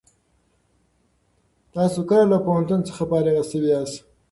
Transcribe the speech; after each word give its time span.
تاسو 1.73 1.99
کله 2.09 2.25
له 2.31 2.37
پوهنتون 2.45 2.79
څخه 2.87 3.01
فارغ 3.09 3.37
شوي 3.51 3.69
یاست؟ 3.73 3.97